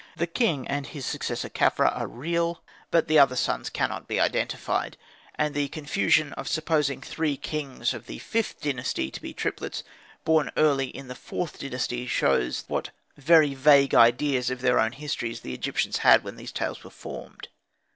The 0.15 0.25
king 0.25 0.67
and 0.67 0.87
his 0.87 1.05
successor 1.05 1.47
Khafra 1.47 1.91
are 1.95 2.07
real, 2.07 2.63
but 2.89 3.07
the 3.07 3.19
other 3.19 3.35
sons 3.35 3.69
cannot 3.69 4.07
be 4.07 4.19
identified; 4.19 4.97
and 5.35 5.53
the 5.53 5.67
confusion 5.67 6.33
of 6.33 6.47
supposing 6.47 7.01
three 7.01 7.37
kings 7.37 7.93
of 7.93 8.07
the 8.07 8.17
Vth 8.17 8.59
Dynasty 8.59 9.11
to 9.11 9.21
be 9.21 9.31
triplets 9.35 9.83
born 10.25 10.49
early 10.57 10.87
in 10.87 11.07
the 11.07 11.13
IVth 11.13 11.59
Dynasty, 11.59 12.07
shows 12.07 12.63
what 12.67 12.89
very 13.15 13.53
vague 13.53 13.93
ideas 13.93 14.49
of 14.49 14.61
their 14.61 14.79
own 14.79 14.93
history 14.93 15.35
the 15.35 15.53
Egyptians 15.53 15.97
had 15.97 16.23
when 16.23 16.35
these 16.35 16.51
tales 16.51 16.83
were 16.83 16.89
formed. 16.89 17.49